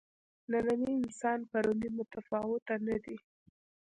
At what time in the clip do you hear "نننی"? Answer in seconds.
0.51-0.91